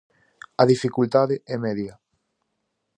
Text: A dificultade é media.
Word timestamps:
A 0.61 0.63
dificultade 0.73 1.35
é 1.53 1.55
media. 1.65 1.93